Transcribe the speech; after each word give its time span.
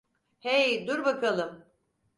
Hey, 0.39 0.87
dur 0.87 1.05
bakalım. 1.05 1.65